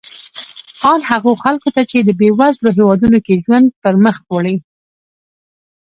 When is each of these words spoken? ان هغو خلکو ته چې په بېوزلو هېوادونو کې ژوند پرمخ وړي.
ان 0.91 0.99
هغو 1.09 1.31
خلکو 1.43 1.69
ته 1.75 1.81
چې 1.89 1.97
په 2.07 2.13
بېوزلو 2.19 2.69
هېوادونو 2.77 3.17
کې 3.25 3.41
ژوند 3.45 3.67
پرمخ 3.81 4.15
وړي. 4.33 4.55